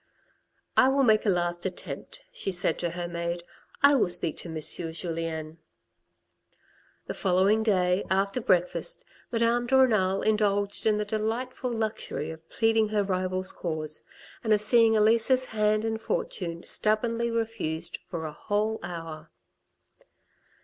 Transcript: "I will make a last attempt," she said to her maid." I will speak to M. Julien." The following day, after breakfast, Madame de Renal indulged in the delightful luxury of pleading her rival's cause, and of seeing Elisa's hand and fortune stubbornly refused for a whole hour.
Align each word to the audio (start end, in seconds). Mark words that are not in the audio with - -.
"I 0.77 0.87
will 0.87 1.03
make 1.03 1.27
a 1.27 1.29
last 1.29 1.63
attempt," 1.63 2.23
she 2.31 2.51
said 2.51 2.79
to 2.79 2.89
her 2.89 3.07
maid." 3.07 3.43
I 3.83 3.93
will 3.93 4.09
speak 4.09 4.35
to 4.37 4.49
M. 4.49 4.59
Julien." 4.59 5.59
The 7.05 7.13
following 7.13 7.61
day, 7.61 8.03
after 8.09 8.41
breakfast, 8.41 9.03
Madame 9.31 9.67
de 9.67 9.77
Renal 9.77 10.23
indulged 10.23 10.87
in 10.87 10.97
the 10.97 11.05
delightful 11.05 11.71
luxury 11.71 12.31
of 12.31 12.49
pleading 12.49 12.89
her 12.89 13.03
rival's 13.03 13.51
cause, 13.51 14.01
and 14.43 14.53
of 14.53 14.61
seeing 14.63 14.95
Elisa's 14.97 15.45
hand 15.45 15.85
and 15.85 16.01
fortune 16.01 16.63
stubbornly 16.63 17.29
refused 17.29 17.99
for 18.09 18.25
a 18.25 18.33
whole 18.33 18.79
hour. 18.81 19.29